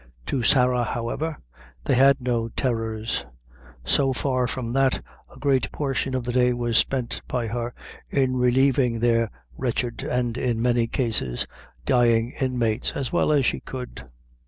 [0.25, 1.37] To Sarah, however,
[1.83, 3.23] they had no terrors;
[3.85, 4.99] so far from that,
[5.31, 7.71] a great portion of the day was spent by her
[8.09, 11.45] in relieving their wretched, and, in many cases,
[11.85, 14.03] dying inmates, as well as she could.